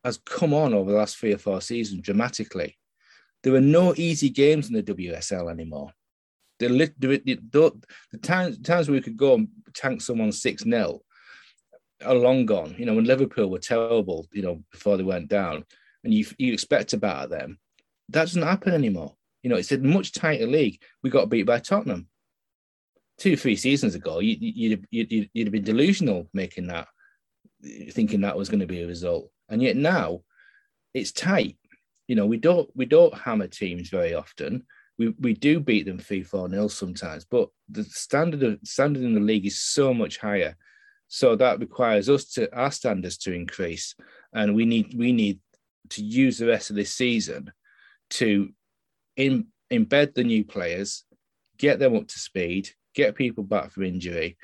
[0.03, 2.77] has come on over the last three or four seasons dramatically.
[3.43, 5.91] There are no easy games in the WSL anymore.
[6.59, 7.73] The,
[8.21, 11.01] times, times we could go and tank someone 6 0
[12.05, 12.75] are long gone.
[12.77, 15.65] You know, when Liverpool were terrible, you know, before they went down,
[16.03, 17.59] and you you expect to batter them,
[18.09, 19.15] that doesn't happen anymore.
[19.43, 20.81] You know, it's a much tighter league.
[21.03, 22.07] We got beat by Tottenham
[23.17, 24.19] two, three seasons ago.
[24.19, 26.87] You, you'd, you'd, you'd have been delusional making that,
[27.91, 29.29] thinking that was going to be a result.
[29.51, 30.21] And yet now,
[30.93, 31.57] it's tight.
[32.07, 34.65] You know, we don't we don't hammer teams very often.
[34.97, 39.13] We, we do beat them three four nil sometimes, but the standard of standard in
[39.13, 40.55] the league is so much higher.
[41.07, 43.95] So that requires us to our standards to increase,
[44.33, 45.39] and we need we need
[45.89, 47.51] to use the rest of this season
[48.11, 48.49] to
[49.17, 51.03] in, embed the new players,
[51.57, 54.37] get them up to speed, get people back from injury,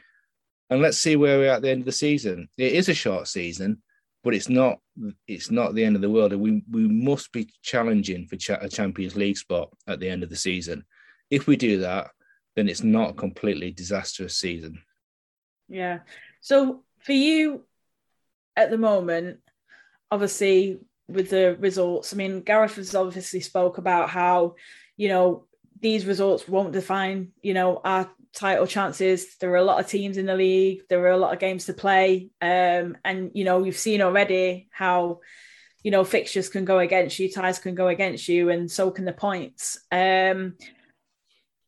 [0.69, 2.49] and let's see where we're at the end of the season.
[2.57, 3.81] It is a short season,
[4.27, 4.79] but it's not
[5.25, 6.33] it's not the end of the world.
[6.33, 10.29] And we we must be challenging for a Champions League spot at the end of
[10.29, 10.83] the season.
[11.29, 12.09] If we do that,
[12.53, 14.81] then it's not a completely disastrous season.
[15.69, 15.99] Yeah.
[16.41, 17.63] So for you
[18.57, 19.39] at the moment,
[20.11, 22.11] obviously with the results.
[22.11, 24.55] I mean, Gareth has obviously spoke about how,
[24.97, 25.45] you know,
[25.79, 29.35] these results won't define, you know, our title chances.
[29.37, 30.81] There are a lot of teams in the league.
[30.89, 32.29] There are a lot of games to play.
[32.39, 35.21] Um, and, you know, you've seen already how,
[35.83, 39.05] you know, fixtures can go against you, ties can go against you, and so can
[39.05, 39.79] the points.
[39.91, 40.55] Um,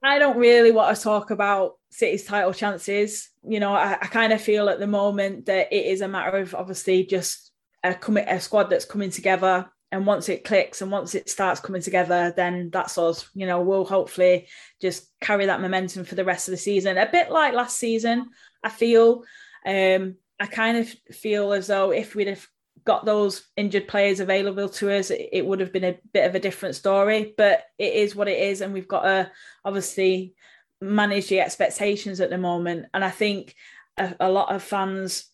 [0.03, 3.29] I don't really want to talk about City's title chances.
[3.43, 6.38] You know, I, I kind of feel at the moment that it is a matter
[6.38, 7.51] of obviously just
[7.84, 7.95] a,
[8.27, 12.34] a squad that's coming together and once it clicks and once it starts coming together
[12.36, 14.47] then that's us you know we'll hopefully
[14.82, 16.97] just carry that momentum for the rest of the season.
[16.97, 18.30] A bit like last season
[18.63, 19.23] i feel
[19.65, 22.47] um i kind of feel as though if we'd have
[22.86, 26.39] got those injured players available to us it, would have been a bit of a
[26.39, 29.32] different story but it is what it is and we've got to
[29.65, 30.34] obviously
[30.82, 32.86] manage the expectations at the moment.
[32.93, 33.54] And i think
[33.97, 35.25] a, a lot of fans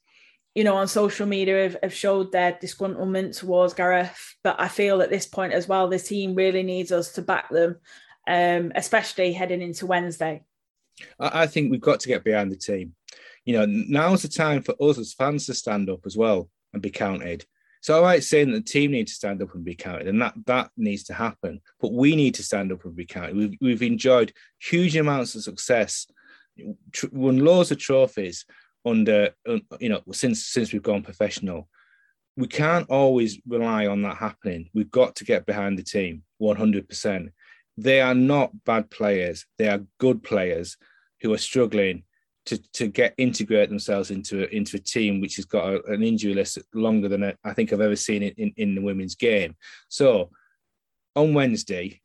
[0.55, 4.35] you know, on social media have, have showed their disgruntlement towards Gareth.
[4.41, 7.49] But I feel at this point as well, the team really needs us to back
[7.49, 7.77] them,
[8.27, 10.43] um, especially heading into Wednesday.
[11.19, 12.95] I think we've got to get behind the team.
[13.43, 16.81] You know, now's the time for us as fans to stand up as well and
[16.81, 17.45] be counted.
[17.81, 20.19] So, all right, saying that the team needs to stand up and be counted, and
[20.19, 21.61] that that needs to happen.
[21.79, 23.35] But we need to stand up and be counted.
[23.35, 26.07] We've, we've enjoyed huge amounts of success,
[27.11, 28.45] won loads of trophies,
[28.85, 29.31] under
[29.79, 31.67] you know since since we've gone professional.
[32.37, 34.69] We can't always rely on that happening.
[34.73, 37.29] We've got to get behind the team 100%
[37.77, 39.45] they are not bad players.
[39.57, 40.77] They are good players
[41.21, 42.03] who are struggling
[42.45, 46.03] to, to get integrate themselves into a, into a team which has got a, an
[46.03, 49.15] injury list longer than uh, I think I've ever seen in, in, in the women's
[49.15, 49.55] game.
[49.89, 50.29] So
[51.15, 52.01] on Wednesday,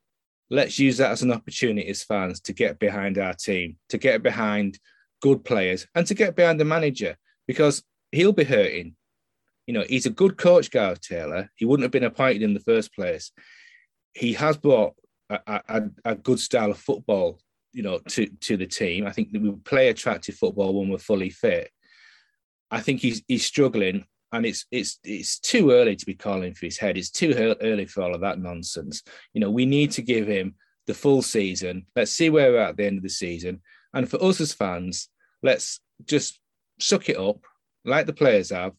[0.49, 4.23] let's use that as an opportunity as fans to get behind our team, to get
[4.23, 4.79] behind
[5.21, 8.95] good players and to get behind the manager because he'll be hurting.
[9.67, 11.51] You know, he's a good coach, Gareth Taylor.
[11.57, 13.31] He wouldn't have been appointed in the first place.
[14.15, 14.95] He has brought
[15.29, 17.39] a, a, a good style of football,
[17.73, 19.07] you know, to, to the team.
[19.07, 21.71] I think that we play attractive football when we're fully fit.
[22.71, 26.67] I think he's he's struggling, and it's it's it's too early to be calling for
[26.67, 26.97] his head.
[26.97, 29.03] It's too early for all of that nonsense.
[29.35, 30.55] You know, we need to give him
[30.87, 31.87] the full season.
[31.97, 33.61] Let's see where we're at, at the end of the season.
[33.93, 35.09] And for us as fans,
[35.43, 36.41] let's just
[36.79, 37.45] suck it up
[37.85, 38.73] like the players have,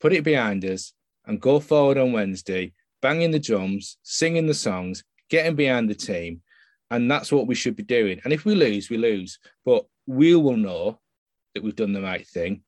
[0.00, 0.92] put it behind us,
[1.26, 6.42] and go forward on Wednesday, banging the drums, singing the songs, getting behind the team.
[6.90, 8.20] And that's what we should be doing.
[8.24, 9.38] And if we lose, we lose.
[9.64, 10.98] But we will know
[11.54, 12.62] that we've done the right thing.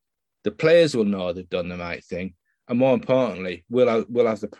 [0.44, 2.34] The players will know they've done the right thing.
[2.68, 4.50] And more importantly, we'll have, we'll have the,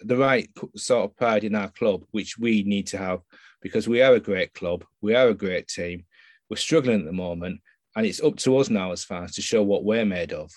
[0.00, 3.20] the right sort of pride in our club, which we need to have
[3.60, 4.84] because we are a great club.
[5.00, 6.04] We are a great team.
[6.50, 7.60] We're struggling at the moment,
[7.96, 10.52] and it's up to us now as fans to show what we're made of.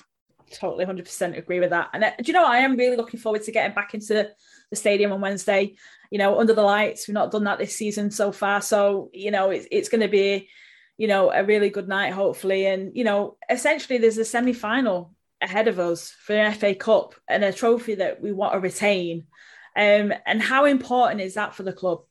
[0.51, 1.89] Totally, hundred percent agree with that.
[1.93, 4.29] And uh, do you know, I am really looking forward to getting back into
[4.69, 5.75] the stadium on Wednesday.
[6.09, 7.07] You know, under the lights.
[7.07, 10.09] We've not done that this season so far, so you know, it's it's going to
[10.09, 10.49] be,
[10.97, 12.65] you know, a really good night, hopefully.
[12.65, 17.15] And you know, essentially, there's a semi final ahead of us for an FA Cup
[17.27, 19.25] and a trophy that we want to retain.
[19.75, 22.03] Um, and how important is that for the club?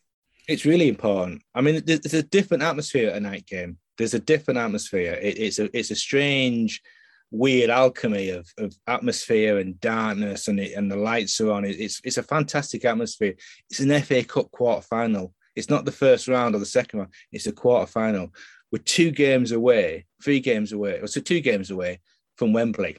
[0.50, 1.42] It's really important.
[1.54, 3.78] I mean, there's, there's a different atmosphere at a night game.
[3.96, 5.12] There's a different atmosphere.
[5.12, 6.82] It, it's a it's a strange
[7.30, 11.64] weird alchemy of, of atmosphere and darkness and it, and the lights are on.
[11.64, 13.34] It's it's a fantastic atmosphere.
[13.70, 15.32] It's an FA Cup quarter final.
[15.54, 17.12] It's not the first round or the second round.
[17.30, 18.34] It's a quarter final.
[18.72, 22.00] We're two games away, three games away, or so two games away
[22.34, 22.98] from Wembley,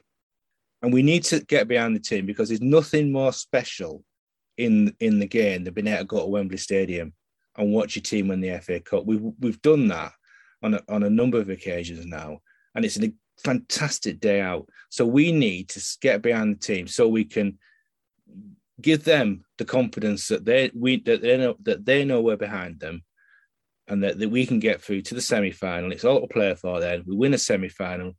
[0.82, 4.06] and we need to get behind the team because there's nothing more special
[4.56, 7.12] in in the game than being able to go to Wembley Stadium
[7.58, 9.06] and watch your team win the FA Cup.
[9.06, 10.14] We've we've done that
[10.64, 12.40] on a, on a number of occasions now,
[12.76, 14.68] and it's a fantastic day out.
[14.90, 17.58] So we need to get behind the team so we can
[18.80, 22.80] give them the confidence that they we that they know that they know we're behind
[22.80, 23.04] them,
[23.88, 25.92] and that, that we can get through to the semi final.
[25.92, 26.80] It's all to play for.
[26.80, 28.16] Then we win a semi final.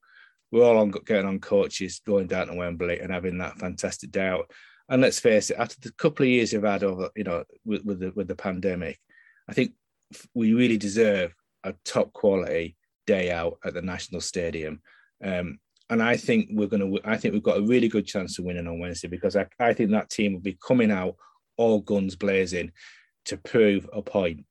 [0.51, 4.29] We're all on getting on coaches, going down to Wembley and having that fantastic day
[4.29, 4.51] out.
[4.88, 7.85] And let's face it, after the couple of years we've had over, you know, with,
[7.85, 9.01] with the with the pandemic,
[9.48, 9.72] I think
[10.35, 12.76] we really deserve a top quality
[13.07, 14.81] day out at the National Stadium.
[15.22, 15.59] Um,
[15.90, 17.00] and I think we're going to.
[17.05, 19.74] I think we've got a really good chance of winning on Wednesday because I, I
[19.74, 21.16] think that team will be coming out
[21.57, 22.72] all guns blazing
[23.26, 24.44] to prove a point.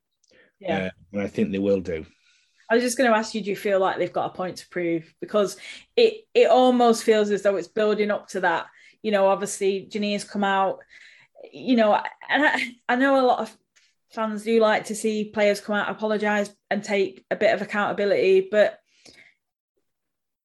[0.59, 2.05] Yeah, uh, and I think they will do.
[2.69, 4.57] I was just going to ask you, do you feel like they've got a point
[4.57, 5.13] to prove?
[5.19, 5.57] Because
[5.95, 8.67] it it almost feels as though it's building up to that.
[9.01, 10.79] You know, obviously Janine's come out.
[11.51, 11.99] You know,
[12.29, 13.57] and I, I know a lot of
[14.11, 18.47] fans do like to see players come out, apologise, and take a bit of accountability.
[18.51, 18.79] But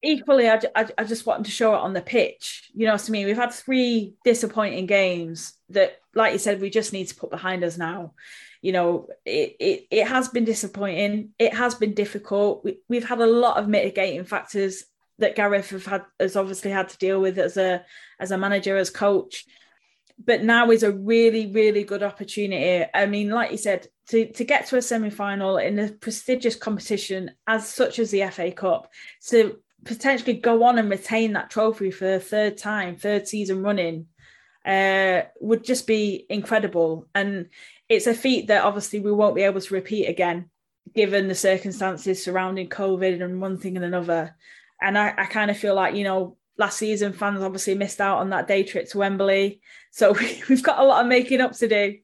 [0.02, 2.70] equally, I, I, I, just want to show it on the pitch.
[2.74, 3.26] You know what I mean?
[3.26, 7.64] We've had three disappointing games that, like you said, we just need to put behind
[7.64, 8.14] us now.
[8.62, 11.30] You know, it, it, it has been disappointing.
[11.38, 12.64] It has been difficult.
[12.64, 14.84] We, we've had a lot of mitigating factors
[15.18, 17.84] that Gareth have had has obviously had to deal with as a
[18.20, 19.44] as a manager, as coach
[20.24, 22.88] but now is a really, really good opportunity.
[22.94, 26.56] I mean, like you said, to, to get to a semi final in a prestigious
[26.56, 28.90] competition as such as the FA Cup,
[29.28, 34.06] to potentially go on and retain that trophy for the third time, third season running,
[34.64, 37.06] uh, would just be incredible.
[37.14, 37.48] And
[37.88, 40.50] it's a feat that obviously we won't be able to repeat again,
[40.94, 44.34] given the circumstances surrounding COVID and one thing and another.
[44.80, 48.18] And I, I kind of feel like, you know, last season fans obviously missed out
[48.18, 49.60] on that day trip to Wembley.
[49.90, 51.96] So we, have got a lot of making up to do.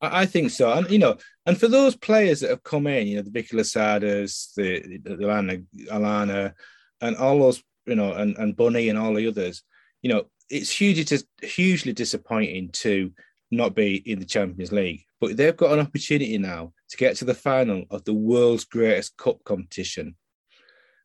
[0.00, 3.16] I think so, and you know, and for those players that have come in, you
[3.16, 6.52] know, the Vicky Losadas, the, the, the Alanna, Alanna,
[7.00, 9.62] and all those, you know, and, and Bunny and all the others,
[10.02, 13.10] you know, it's hugely hugely disappointing to
[13.50, 17.24] not be in the Champions League, but they've got an opportunity now to get to
[17.24, 20.14] the final of the world's greatest cup competition,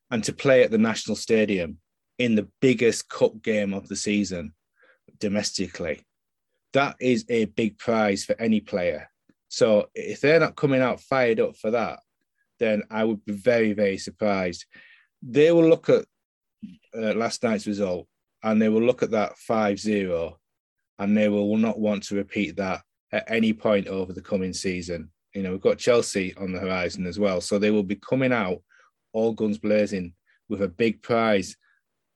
[0.09, 1.77] and to play at the National Stadium
[2.21, 4.53] in the biggest cup game of the season
[5.19, 6.05] domestically.
[6.73, 9.09] That is a big prize for any player.
[9.47, 11.99] So if they're not coming out fired up for that,
[12.59, 14.65] then I would be very, very surprised.
[15.23, 16.05] They will look at
[16.95, 18.07] uh, last night's result
[18.43, 20.37] and they will look at that 5 0
[20.99, 22.81] and they will not want to repeat that
[23.11, 25.09] at any point over the coming season.
[25.33, 27.41] You know, we've got Chelsea on the horizon as well.
[27.41, 28.61] So they will be coming out
[29.11, 30.13] all guns blazing
[30.49, 31.57] with a big prize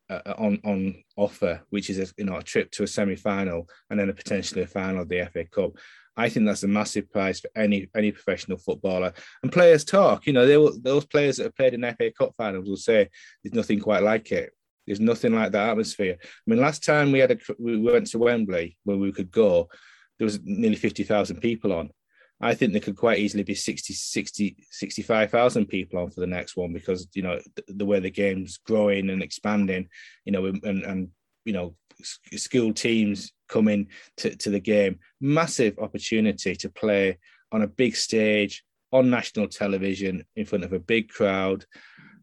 [0.10, 3.70] uh, on on offer, which is a you know a trip to a semi final
[3.90, 5.72] and then a potentially a final of the FA Cup.
[6.18, 9.14] I think that's a massive prize for any any professional footballer.
[9.44, 12.34] And players talk, you know, they will, those players that have played in FA Cup
[12.38, 13.10] finals will say
[13.44, 14.52] there's nothing quite like it.
[14.86, 16.18] There's nothing like that atmosphere.
[16.22, 19.68] I mean, last time we had a we went to Wembley where we could go,
[20.18, 21.90] there was nearly fifty thousand people on.
[22.42, 26.58] I think there could quite easily be 60, 60, 65,000 people on for the next
[26.58, 29.88] one because, you know, the, the, way the game's growing and expanding,
[30.26, 31.10] you know, and, and
[31.46, 35.00] you know, school teams coming to, to the game.
[35.22, 37.20] Massive opportunity to play
[37.52, 41.66] on a big stage, on national television, in front of a big crowd.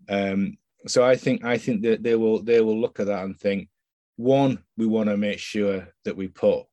[0.08, 3.38] Um, so I think I think that they will they will look at that and
[3.38, 3.68] think,
[4.16, 6.64] one, we want to make sure that we put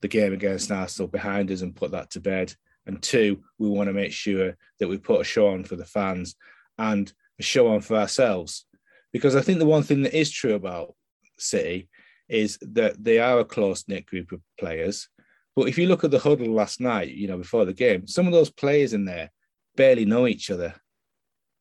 [0.00, 2.54] the game against Arsenal behind us and put that to bed.
[2.90, 5.84] And two, we want to make sure that we put a show on for the
[5.84, 6.34] fans
[6.76, 8.66] and a show on for ourselves.
[9.12, 10.96] Because I think the one thing that is true about
[11.38, 11.88] City
[12.28, 15.08] is that they are a close knit group of players.
[15.54, 18.26] But if you look at the huddle last night, you know, before the game, some
[18.26, 19.30] of those players in there
[19.76, 20.74] barely know each other.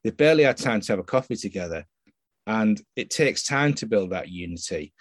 [0.03, 1.85] They barely had time to have a coffee together.
[2.47, 4.93] And it takes time to build that unity.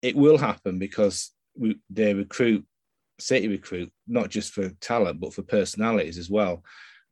[0.00, 2.64] It will happen because we, they recruit
[3.18, 6.62] City recruit, not just for talent, but for personalities as well.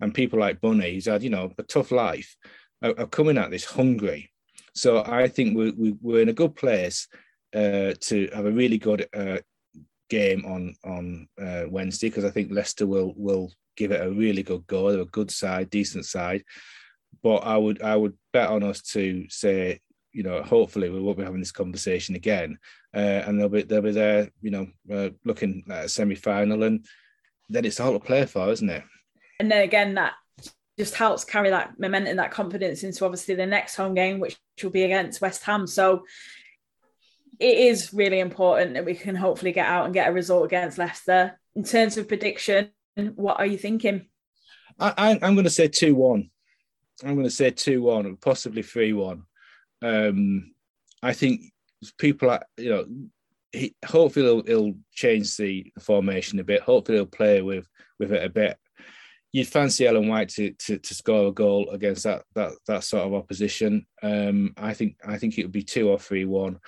[0.01, 2.37] And people like Bunny, who's had, you know, a tough life,
[2.83, 4.31] are, are coming at this hungry.
[4.75, 7.09] So I think we, we, we're in a good place
[7.55, 9.39] uh, to have a really good uh,
[10.11, 14.43] game on on uh, Wednesday because I think Leicester will will give it a really
[14.43, 14.91] good go.
[14.91, 16.43] They're a good side, decent side,
[17.23, 19.81] but I would I would bet on us to say
[20.15, 22.59] you know, hopefully we won't be having this conversation again, uh,
[22.99, 26.87] and they'll be they'll be there, you know, uh, looking at a semi final, and
[27.49, 28.85] then it's all to play for, isn't it?
[29.41, 30.15] And then again, that
[30.79, 34.71] just helps carry that momentum, that confidence into obviously the next home game, which will
[34.71, 35.67] be against West Ham.
[35.67, 36.05] So
[37.39, 40.79] it is really important that we can hopefully get out and get a result against
[40.79, 41.39] Leicester.
[41.55, 44.07] In terms of prediction, what are you thinking?
[44.79, 46.31] I, am going to say 2 1.
[47.05, 49.23] I'm going to say 2 1, possibly 3 1.
[49.83, 50.55] Um,
[51.03, 51.53] I think
[51.93, 52.87] people are, you know,
[53.53, 56.63] he, hopefully he'll, he'll, change the formation a bit.
[56.63, 57.67] Hopefully he'll play with
[57.99, 58.59] with it a bit.
[59.33, 63.05] You'd fancy Ellen White to, to, to score a goal against that that that sort
[63.07, 63.87] of opposition.
[64.03, 66.59] Um, I think I think it would be two or three one,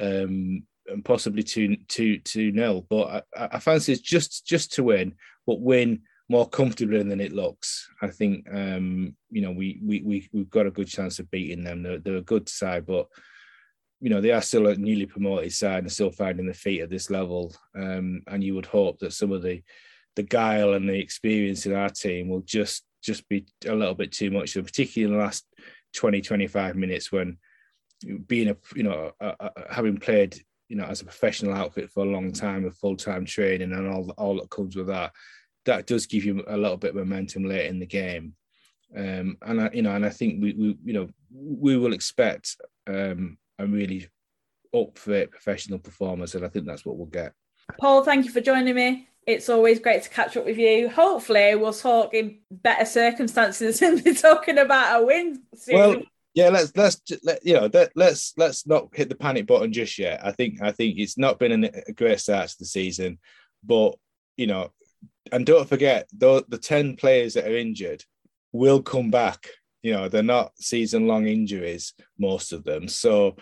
[0.00, 2.86] um, and possibly two two two nil.
[2.88, 5.14] But I, I fancy it's just just to win,
[5.46, 7.88] but win more comfortably than it looks.
[8.02, 11.64] I think um, you know we we we we've got a good chance of beating
[11.64, 11.82] them.
[11.82, 13.06] They're, they're a good side, but
[14.00, 16.90] you know they are still a newly promoted side and still finding their feet at
[16.90, 17.54] this level.
[17.74, 19.62] Um, and you would hope that some of the
[20.16, 24.12] the guile and the experience in our team will just just be a little bit
[24.12, 25.46] too much, and particularly in the last
[25.94, 27.38] 20, 25 minutes when
[28.26, 32.04] being a you know a, a, having played you know as a professional outfit for
[32.04, 35.12] a long time with full time training and all all that comes with that
[35.68, 38.34] that does give you a little bit of momentum late in the game.
[38.96, 42.56] Um, and I, you know, and I think we, we you know, we will expect
[42.86, 44.08] um, a really
[44.74, 47.32] up for it professional performance, and I think that's what we'll get.
[47.80, 49.08] Paul, thank you for joining me.
[49.26, 50.88] It's always great to catch up with you.
[50.88, 55.42] Hopefully, we'll talk in better circumstances and be talking about a win.
[55.54, 55.74] Soon.
[55.74, 56.02] Well,
[56.34, 59.98] yeah, let's let's let, you know let, let's let's not hit the panic button just
[59.98, 60.20] yet.
[60.24, 63.18] I think I think it's not been a great start to the season,
[63.64, 63.96] but
[64.36, 64.70] you know
[65.32, 68.04] and don't forget the the 10 players that are injured
[68.52, 69.48] will come back
[69.82, 72.88] you know they're not season long injuries most of them.
[72.88, 73.36] So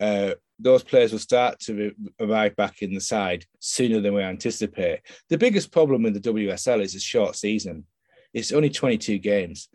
[0.00, 5.00] uh, those players will start to arrive back in the side sooner than we anticipate.
[5.28, 7.84] The biggest problem with the wsl is a short season.
[8.32, 9.68] It's only 22 games.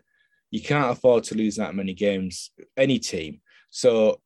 [0.50, 3.40] You can't afford to lose that many games any team.
[3.70, 4.20] So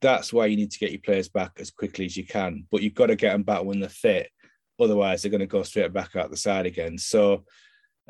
[0.00, 2.82] that's why you need to get your players back as quickly as you can but
[2.82, 4.28] you've got to get them back when they're fit
[4.80, 6.96] Otherwise, they're going to go straight back out the side again.
[6.96, 7.44] So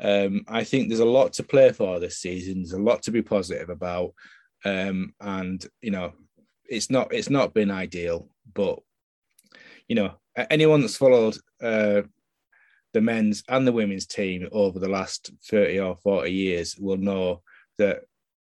[0.01, 2.61] um, I think there's a lot to play for this season.
[2.61, 4.13] There's a lot to be positive about,
[4.65, 6.13] um, and you know,
[6.65, 8.79] it's not it's not been ideal, but
[9.87, 10.13] you know,
[10.49, 12.01] anyone that's followed uh,
[12.93, 17.41] the men's and the women's team over the last 30 or 40 years will know
[17.77, 18.01] that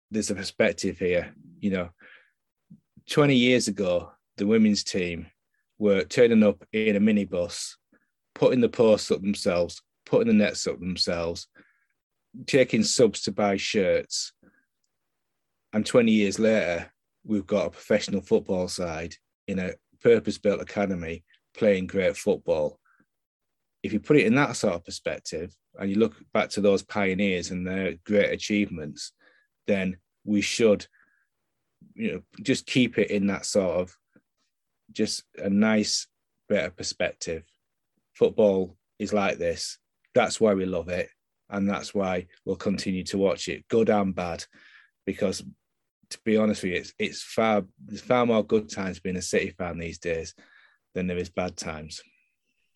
[0.10, 1.34] there's a perspective here.
[1.60, 1.90] You know,
[3.10, 5.28] 20 years ago, the women's team
[5.80, 7.76] were turning up in a minibus
[8.34, 11.48] putting the posts up themselves, putting the nets up themselves,
[12.48, 14.34] taking subs to buy shirts.
[15.74, 16.92] And 20 years later,
[17.24, 19.16] we've got a professional football side
[19.48, 21.24] in a purpose built academy
[21.56, 22.80] playing great football.
[23.84, 26.84] If you put it in that sort of perspective and you look back to those
[26.84, 29.14] pioneers and their great achievements,
[29.68, 30.86] then we should
[31.96, 33.98] you know just keep it in that sort of
[34.92, 36.08] just a nice
[36.48, 37.44] better perspective
[38.14, 39.78] football is like this.
[40.14, 41.10] That's why we love it.
[41.50, 44.46] And that's why we'll continue to watch it, good and bad.
[45.06, 45.44] Because
[46.12, 49.22] to be honest with you, it's, it's far there's far more good times being a
[49.22, 50.34] City fan these days
[50.94, 52.02] than there is bad times.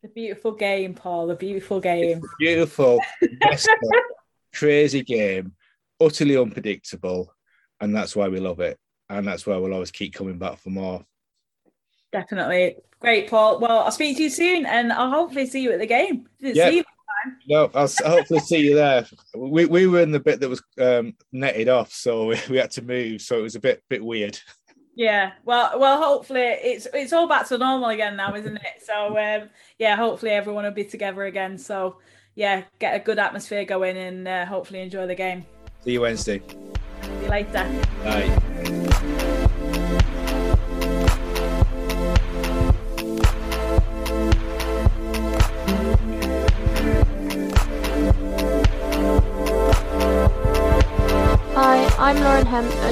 [0.02, 1.28] The beautiful game, Paul.
[1.28, 2.22] The beautiful game.
[2.40, 3.00] beautiful,
[4.54, 5.54] crazy game,
[6.00, 7.34] utterly unpredictable,
[7.80, 8.78] and that's why we love it.
[9.10, 11.06] And that's why we'll always keep coming back for more.
[12.12, 12.78] Definitely.
[13.00, 13.60] Great, Paul.
[13.60, 16.28] Well, I'll speak to you soon and I'll hopefully see you at the game.
[16.40, 16.86] Didn't
[17.46, 17.58] yeah.
[17.58, 19.06] No, I'll hopefully see you there.
[19.36, 22.72] We, we were in the bit that was um, netted off, so we, we had
[22.72, 23.22] to move.
[23.22, 24.40] So it was a bit bit weird.
[24.96, 28.84] Yeah, well, well, hopefully it's it's all back to normal again now, isn't it?
[28.84, 31.58] So um, yeah, hopefully everyone will be together again.
[31.58, 31.98] So
[32.36, 35.46] yeah, get a good atmosphere going and uh, hopefully enjoy the game.
[35.84, 36.42] See you Wednesday.
[37.02, 37.84] See you later.
[38.04, 39.12] Bye.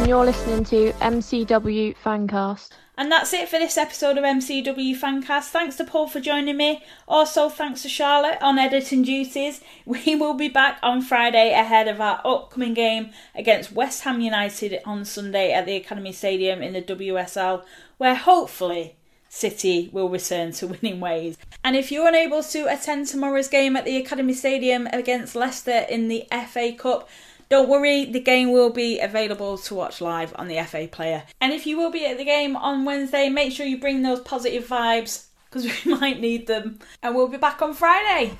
[0.03, 2.71] And you're listening to MCW Fancast.
[2.97, 5.45] And that's it for this episode of MCW Fancast.
[5.45, 6.83] Thanks to Paul for joining me.
[7.07, 9.61] Also, thanks to Charlotte on editing duties.
[9.85, 14.81] We will be back on Friday ahead of our upcoming game against West Ham United
[14.83, 17.63] on Sunday at the Academy Stadium in the WSL,
[17.97, 18.97] where hopefully
[19.29, 21.37] City will return to winning ways.
[21.63, 26.09] And if you're unable to attend tomorrow's game at the Academy Stadium against Leicester in
[26.09, 27.07] the FA Cup,
[27.49, 31.23] Don't worry, the game will be available to watch live on the FA player.
[31.41, 34.21] And if you will be at the game on Wednesday, make sure you bring those
[34.21, 36.79] positive vibes because we might need them.
[37.01, 38.37] And we'll be back on Friday.